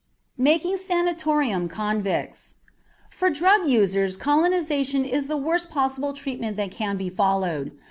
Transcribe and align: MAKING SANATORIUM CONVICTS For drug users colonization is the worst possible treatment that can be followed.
MAKING 0.39 0.77
SANATORIUM 0.77 1.69
CONVICTS 1.69 2.55
For 3.11 3.29
drug 3.29 3.67
users 3.67 4.17
colonization 4.17 5.05
is 5.05 5.27
the 5.27 5.37
worst 5.37 5.69
possible 5.69 6.13
treatment 6.13 6.57
that 6.57 6.71
can 6.71 6.97
be 6.97 7.07
followed. 7.11 7.77